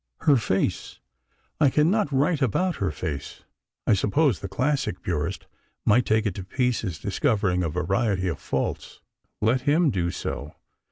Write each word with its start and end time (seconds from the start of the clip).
Her 0.21 0.35
face—I 0.35 1.69
cannot 1.69 2.11
write 2.11 2.41
about 2.41 2.77
her 2.77 2.89
face—I 2.89 3.93
suppose 3.93 4.39
the 4.39 4.47
classic 4.47 5.03
purist 5.03 5.45
might 5.85 6.07
take 6.07 6.25
it 6.25 6.33
to 6.33 6.43
pieces, 6.43 6.97
discovering 6.97 7.61
a 7.61 7.69
variety 7.69 8.27
of 8.27 8.39
faults. 8.39 8.99
Let 9.41 9.61
him 9.61 9.91
do 9.91 10.09
so. 10.09 10.55